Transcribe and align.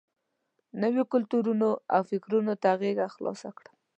نویو 0.81 1.03
کلتورونو 1.13 1.69
او 1.93 2.01
فکرونو 2.09 2.53
ته 2.61 2.69
غېږه 2.81 3.07
خلاصه 3.15 3.49
کړم. 3.57 3.73